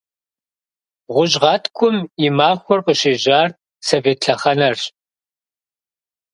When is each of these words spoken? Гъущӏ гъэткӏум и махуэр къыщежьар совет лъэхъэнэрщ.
Гъущӏ 1.13 1.35
гъэткӏум 1.41 1.97
и 2.25 2.27
махуэр 2.37 2.79
къыщежьар 2.85 3.49
совет 3.87 4.19
лъэхъэнэрщ. 4.25 4.83